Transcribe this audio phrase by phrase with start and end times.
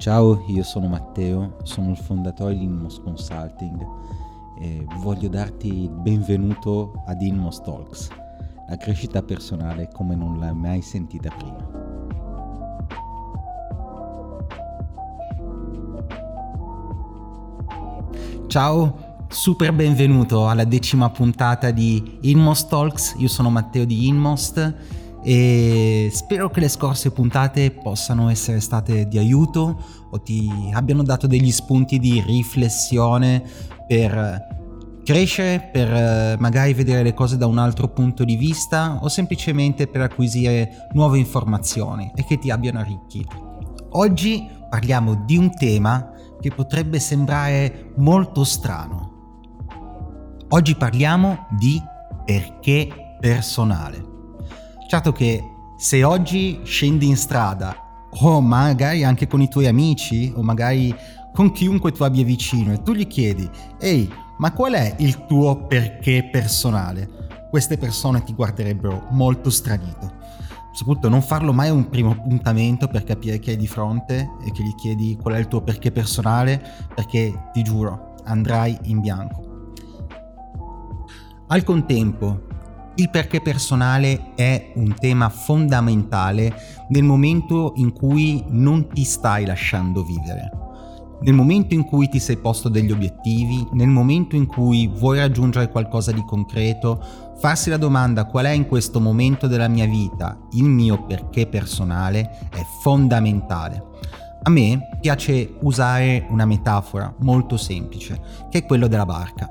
[0.00, 3.86] Ciao, io sono Matteo, sono il fondatore di Inmos Consulting
[4.58, 8.08] e voglio darti il benvenuto ad Inmos Talks,
[8.66, 11.68] la crescita personale come non l'hai mai sentita prima.
[18.46, 24.74] Ciao, super benvenuto alla decima puntata di Inmost Talks, io sono Matteo di Inmost
[25.22, 31.26] e spero che le scorse puntate possano essere state di aiuto o ti abbiano dato
[31.26, 33.42] degli spunti di riflessione
[33.86, 34.58] per
[35.04, 39.86] crescere, per eh, magari vedere le cose da un altro punto di vista o semplicemente
[39.86, 43.48] per acquisire nuove informazioni e che ti abbiano arricchito.
[43.92, 49.08] Oggi parliamo di un tema che potrebbe sembrare molto strano.
[50.48, 51.80] Oggi parliamo di
[52.24, 54.09] perché personale.
[54.90, 60.42] Certo che se oggi scendi in strada o magari anche con i tuoi amici o
[60.42, 60.92] magari
[61.32, 65.68] con chiunque tu abbia vicino e tu gli chiedi ehi ma qual è il tuo
[65.68, 67.08] perché personale?
[67.50, 70.12] Queste persone ti guarderebbero molto stranito.
[70.72, 74.50] Soprattutto non farlo mai a un primo appuntamento per capire chi hai di fronte e
[74.50, 76.60] che gli chiedi qual è il tuo perché personale
[76.92, 79.72] perché ti giuro andrai in bianco.
[81.46, 82.48] Al contempo
[82.96, 86.54] il perché personale è un tema fondamentale
[86.88, 90.50] nel momento in cui non ti stai lasciando vivere.
[91.22, 95.68] Nel momento in cui ti sei posto degli obiettivi, nel momento in cui vuoi raggiungere
[95.68, 97.02] qualcosa di concreto,
[97.38, 102.48] farsi la domanda qual è in questo momento della mia vita il mio perché personale
[102.50, 103.84] è fondamentale.
[104.42, 109.46] A me piace usare una metafora molto semplice, che è quello della barca.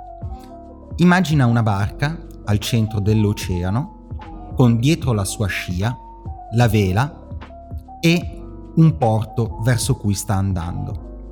[0.97, 4.07] Immagina una barca al centro dell'oceano,
[4.55, 5.95] con dietro la sua scia,
[6.53, 7.27] la vela
[8.01, 8.41] e
[8.75, 11.27] un porto verso cui sta andando.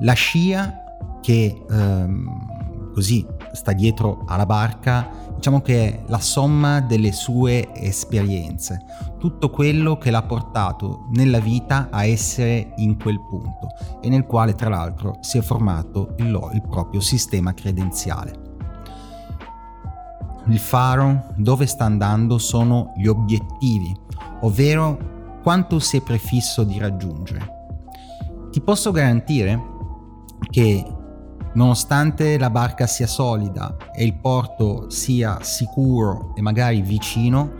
[0.00, 0.84] La scia
[1.20, 8.84] che ehm, così sta dietro alla barca, diciamo che è la somma delle sue esperienze,
[9.18, 13.68] tutto quello che l'ha portato nella vita a essere in quel punto
[14.00, 18.47] e nel quale tra l'altro si è formato il, il proprio sistema credenziale
[20.48, 23.94] il faro, dove sta andando sono gli obiettivi,
[24.40, 27.56] ovvero quanto si è prefisso di raggiungere.
[28.50, 29.62] Ti posso garantire
[30.50, 30.84] che
[31.54, 37.52] nonostante la barca sia solida e il porto sia sicuro e magari vicino,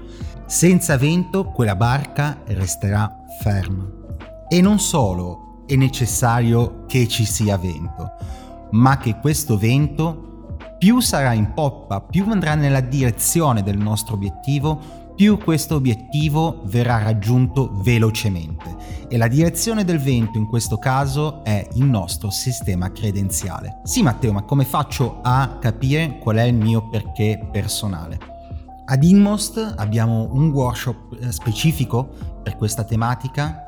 [0.47, 3.87] senza vento quella barca resterà ferma.
[4.49, 8.13] E non solo è necessario che ci sia vento,
[8.71, 10.28] ma che questo vento
[10.79, 17.03] più sarà in poppa, più andrà nella direzione del nostro obiettivo, più questo obiettivo verrà
[17.03, 18.77] raggiunto velocemente.
[19.09, 23.81] E la direzione del vento in questo caso è il nostro sistema credenziale.
[23.83, 28.37] Sì Matteo, ma come faccio a capire qual è il mio perché personale?
[28.85, 32.09] Ad Inmost abbiamo un workshop eh, specifico
[32.41, 33.65] per questa tematica.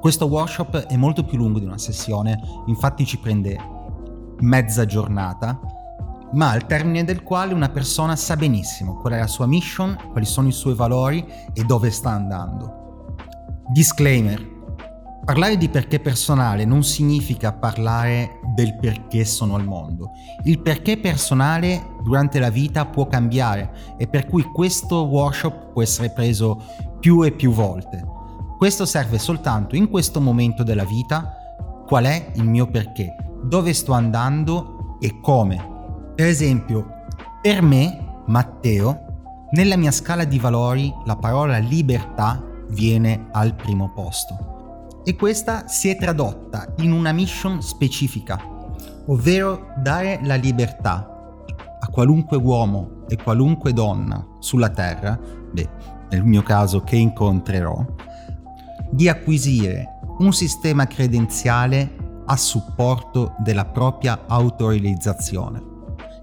[0.00, 3.74] Questo workshop è molto più lungo di una sessione, infatti ci prende
[4.40, 5.75] mezza giornata
[6.36, 10.26] ma al termine del quale una persona sa benissimo qual è la sua mission, quali
[10.26, 13.14] sono i suoi valori e dove sta andando.
[13.68, 14.54] Disclaimer.
[15.24, 20.12] Parlare di perché personale non significa parlare del perché sono al mondo.
[20.44, 26.10] Il perché personale durante la vita può cambiare e per cui questo workshop può essere
[26.10, 26.62] preso
[27.00, 28.04] più e più volte.
[28.56, 31.34] Questo serve soltanto in questo momento della vita
[31.86, 35.74] qual è il mio perché, dove sto andando e come
[36.16, 37.02] per esempio,
[37.42, 45.02] per me, Matteo, nella mia scala di valori la parola libertà viene al primo posto.
[45.04, 48.40] E questa si è tradotta in una mission specifica,
[49.08, 51.06] ovvero dare la libertà
[51.78, 55.20] a qualunque uomo e qualunque donna sulla Terra,
[55.52, 55.68] beh,
[56.10, 57.84] nel mio caso che incontrerò,
[58.90, 65.74] di acquisire un sistema credenziale a supporto della propria autorealizzazione.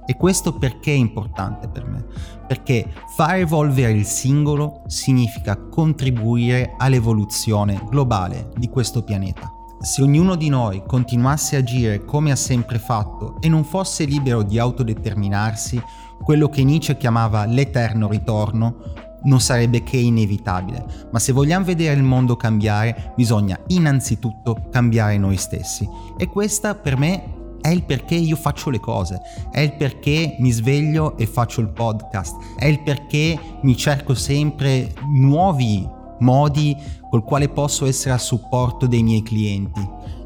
[0.05, 2.05] E questo perché è importante per me?
[2.47, 9.51] Perché far evolvere il singolo significa contribuire all'evoluzione globale di questo pianeta.
[9.79, 14.41] Se ognuno di noi continuasse a agire come ha sempre fatto e non fosse libero
[14.41, 15.81] di autodeterminarsi,
[16.23, 18.77] quello che Nietzsche chiamava l'eterno ritorno
[19.23, 21.07] non sarebbe che inevitabile.
[21.11, 25.87] Ma se vogliamo vedere il mondo cambiare, bisogna innanzitutto cambiare noi stessi.
[26.17, 27.32] E questa per me
[27.63, 31.69] è il perché io faccio le cose, è il perché mi sveglio e faccio il
[31.69, 35.89] podcast, è il perché mi cerco sempre nuovi
[36.19, 36.75] modi
[37.09, 39.79] col quale posso essere a supporto dei miei clienti.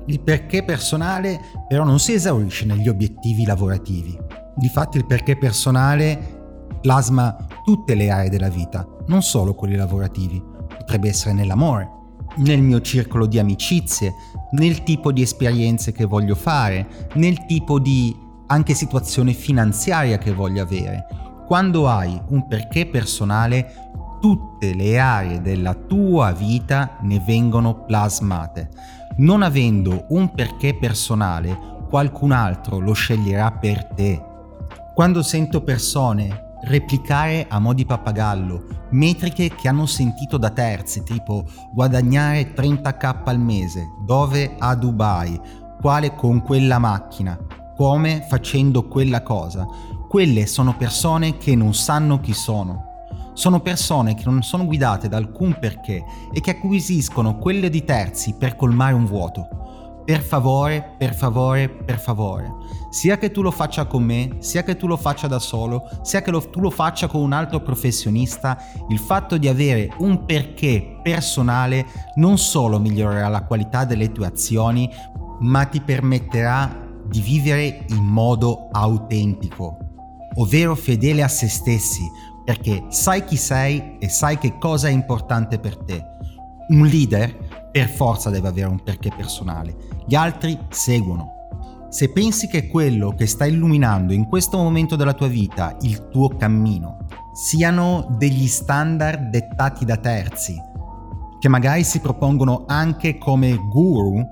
[0.08, 4.18] Il perché personale però non si esaurisce negli obiettivi lavorativi.
[4.56, 10.44] Difatti il perché personale plasma tutte le aree della vita, non solo quelli lavorativi.
[10.76, 11.97] Potrebbe essere nell'amore,
[12.38, 14.14] nel mio circolo di amicizie,
[14.52, 18.16] nel tipo di esperienze che voglio fare, nel tipo di
[18.48, 21.06] anche situazione finanziaria che voglio avere.
[21.46, 23.90] Quando hai un perché personale,
[24.20, 28.70] tutte le aree della tua vita ne vengono plasmate.
[29.18, 31.58] Non avendo un perché personale,
[31.90, 34.22] qualcun altro lo sceglierà per te.
[34.94, 41.46] Quando sento persone replicare a mo' di pappagallo metriche che hanno sentito da terzi, tipo
[41.74, 45.40] guadagnare 30k al mese, dove a Dubai,
[45.82, 47.38] quale con quella macchina,
[47.76, 49.66] come facendo quella cosa.
[50.08, 52.86] Quelle sono persone che non sanno chi sono.
[53.34, 58.34] Sono persone che non sono guidate da alcun perché e che acquisiscono quelle di terzi
[58.34, 59.67] per colmare un vuoto.
[60.08, 62.50] Per favore, per favore, per favore.
[62.90, 66.22] Sia che tu lo faccia con me, sia che tu lo faccia da solo, sia
[66.22, 68.58] che lo, tu lo faccia con un altro professionista,
[68.88, 74.90] il fatto di avere un perché personale non solo migliorerà la qualità delle tue azioni,
[75.42, 79.78] ma ti permetterà di vivere in modo autentico,
[80.36, 82.10] ovvero fedele a se stessi,
[82.46, 86.02] perché sai chi sei e sai che cosa è importante per te.
[86.70, 87.47] Un leader
[87.78, 89.76] per forza deve avere un perché personale,
[90.08, 91.34] gli altri seguono.
[91.90, 96.30] Se pensi che quello che sta illuminando in questo momento della tua vita, il tuo
[96.30, 100.60] cammino, siano degli standard dettati da terzi,
[101.40, 104.28] che magari si propongono anche come guru,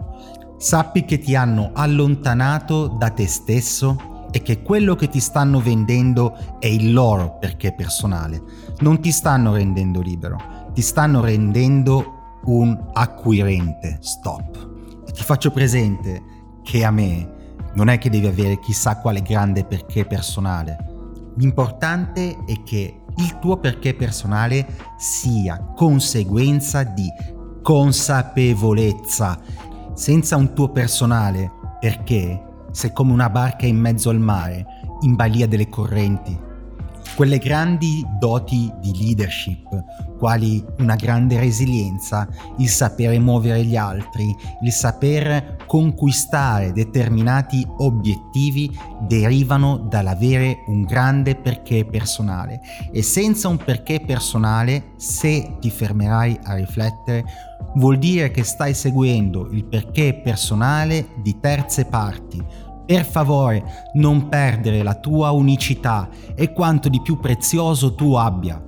[0.58, 6.58] Sappi che ti hanno allontanato da te stesso e che quello che ti stanno vendendo
[6.60, 8.42] è il loro perché personale.
[8.80, 10.38] Non ti stanno rendendo libero,
[10.74, 12.15] ti stanno rendendo
[12.46, 13.98] un acquirente.
[14.02, 15.04] Stop.
[15.08, 16.22] E ti faccio presente
[16.64, 17.34] che a me
[17.76, 20.78] non è che devi avere chissà quale grande perché personale.
[21.38, 24.66] L'importante è che il tuo perché personale
[24.98, 27.08] sia conseguenza di
[27.62, 29.40] consapevolezza
[29.94, 34.66] senza un tuo personale, perché sei come una barca in mezzo al mare,
[35.02, 36.38] in balia delle correnti.
[37.16, 39.70] Quelle grandi doti di leadership,
[40.18, 42.28] quali una grande resilienza,
[42.58, 48.78] il sapere muovere gli altri, il saper conquistare determinati obiettivi,
[49.08, 52.60] derivano dall'avere un grande perché personale.
[52.92, 57.24] E senza un perché personale, se ti fermerai a riflettere,
[57.76, 62.44] vuol dire che stai seguendo il perché personale di terze parti.
[62.86, 68.64] Per favore, non perdere la tua unicità e quanto di più prezioso tu abbia.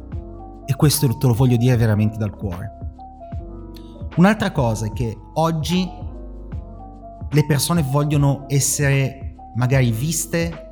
[0.66, 2.78] E questo te lo voglio dire veramente dal cuore.
[4.16, 5.88] Un'altra cosa è che oggi
[7.30, 10.66] le persone vogliono essere magari viste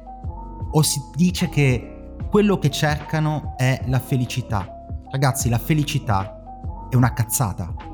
[0.72, 4.68] o si dice che quello che cercano è la felicità.
[5.10, 7.94] Ragazzi, la felicità è una cazzata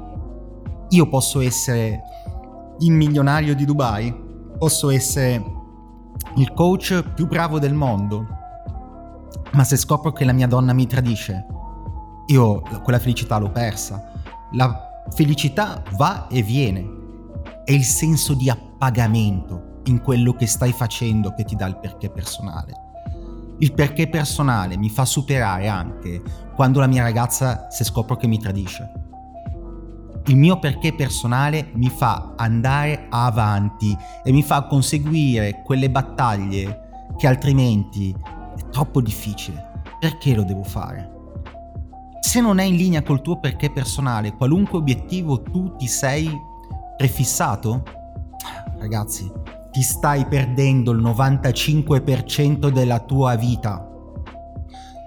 [0.92, 2.01] io posso essere
[2.80, 4.20] il milionario di Dubai,
[4.62, 5.44] posso essere
[6.36, 8.28] il coach più bravo del mondo,
[9.54, 11.48] ma se scopro che la mia donna mi tradisce,
[12.28, 14.12] io quella felicità l'ho persa.
[14.52, 16.88] La felicità va e viene,
[17.65, 22.12] è il senso di appagamento in quello che stai facendo che ti dà il perché
[22.12, 22.74] personale.
[23.58, 26.22] Il perché personale mi fa superare anche
[26.53, 29.00] quando la mia ragazza se scopro che mi tradisce
[30.28, 37.28] il mio perché personale mi fa andare avanti e mi fa conseguire quelle battaglie che
[37.28, 38.16] altrimenti
[38.56, 39.70] è troppo difficile.
[40.00, 41.10] Perché lo devo fare?
[42.22, 46.30] Se non è in linea col tuo perché personale, qualunque obiettivo tu ti sei
[46.96, 47.84] prefissato,
[48.78, 49.30] ragazzi,
[49.72, 53.88] ti stai perdendo il 95% della tua vita.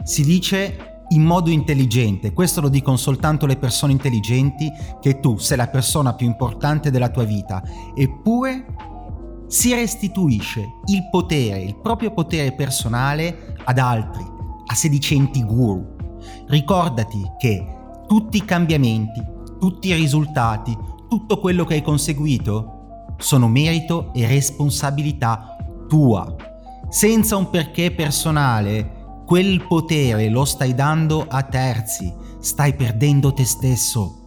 [0.03, 2.33] Si dice in modo intelligente.
[2.33, 4.71] Questo lo dicono soltanto le persone intelligenti,
[5.01, 7.63] che tu sei la persona più importante della tua vita.
[7.95, 8.67] Eppure
[9.47, 14.25] si restituisce il potere, il proprio potere personale ad altri,
[14.67, 15.95] a sedicenti guru.
[16.47, 17.67] Ricordati che
[18.07, 19.23] tutti i cambiamenti,
[19.61, 20.77] tutti i risultati,
[21.09, 25.57] tutto quello che hai conseguito sono merito e responsabilità
[25.89, 26.35] tua.
[26.89, 28.94] Senza un perché personale
[29.27, 34.25] Quel potere lo stai dando a terzi, stai perdendo te stesso.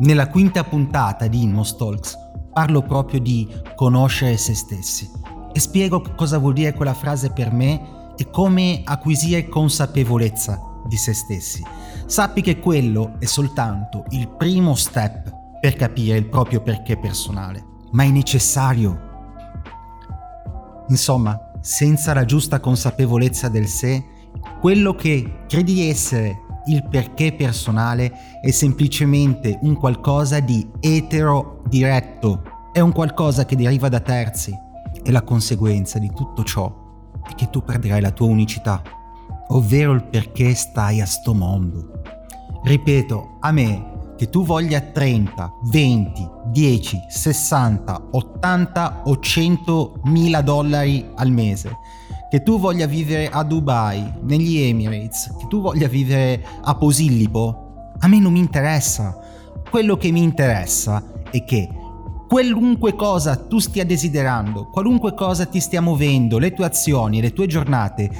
[0.00, 2.16] Nella quinta puntata di Inmos Talks
[2.52, 5.08] parlo proprio di conoscere se stessi
[5.52, 11.12] e spiego cosa vuol dire quella frase per me e come acquisire consapevolezza di se
[11.12, 11.64] stessi.
[12.06, 18.02] Sappi che quello è soltanto il primo step per capire il proprio perché personale, ma
[18.02, 19.08] è necessario.
[20.88, 24.04] Insomma, senza la giusta consapevolezza del sé,
[24.60, 32.42] quello che credi di essere il perché personale è semplicemente un qualcosa di etero diretto,
[32.72, 34.56] è un qualcosa che deriva da terzi
[35.02, 36.88] e la conseguenza di tutto ciò
[37.28, 38.82] è che tu perderai la tua unicità,
[39.48, 42.02] ovvero il perché stai a sto mondo.
[42.62, 43.89] Ripeto, a me
[44.20, 51.78] che tu voglia 30, 20, 10, 60, 80 o 100 mila dollari al mese,
[52.28, 58.06] che tu voglia vivere a Dubai, negli Emirates, che tu voglia vivere a Posillipo, a
[58.08, 59.18] me non mi interessa.
[59.70, 61.70] Quello che mi interessa è che
[62.28, 67.46] qualunque cosa tu stia desiderando, qualunque cosa ti stia muovendo, le tue azioni, le tue
[67.46, 68.10] giornate,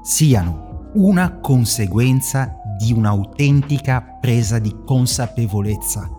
[0.00, 6.10] siano una conseguenza di un'autentica presa di consapevolezza,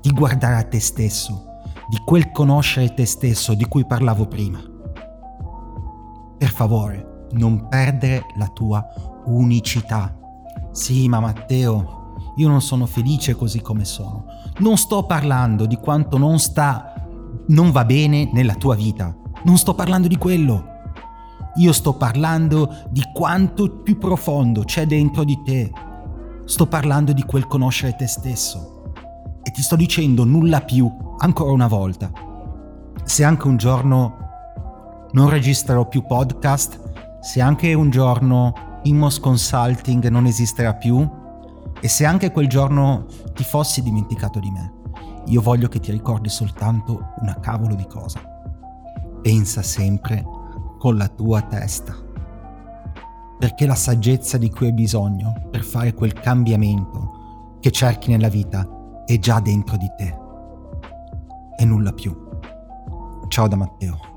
[0.00, 1.44] di guardare a te stesso,
[1.88, 4.60] di quel conoscere te stesso di cui parlavo prima.
[6.38, 8.84] Per favore, non perdere la tua
[9.26, 10.16] unicità.
[10.72, 14.24] Sì, ma Matteo, io non sono felice così come sono.
[14.58, 16.94] Non sto parlando di quanto non sta,
[17.48, 19.14] non va bene nella tua vita.
[19.44, 20.64] Non sto parlando di quello.
[21.56, 25.70] Io sto parlando di quanto più profondo c'è dentro di te.
[26.50, 28.82] Sto parlando di quel conoscere te stesso.
[29.40, 32.10] E ti sto dicendo nulla più, ancora una volta.
[33.04, 34.16] Se anche un giorno
[35.12, 41.08] non registrerò più podcast, se anche un giorno Immos Consulting non esisterà più
[41.80, 44.72] e se anche quel giorno ti fossi dimenticato di me,
[45.26, 48.20] io voglio che ti ricordi soltanto una cavolo di cosa.
[49.22, 50.24] Pensa sempre
[50.80, 52.09] con la tua testa.
[53.40, 58.68] Perché la saggezza di cui hai bisogno per fare quel cambiamento che cerchi nella vita
[59.06, 60.14] è già dentro di te
[61.56, 62.14] e nulla più.
[63.28, 64.09] Ciao da Matteo.